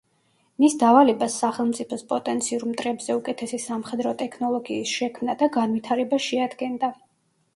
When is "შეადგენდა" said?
6.29-6.91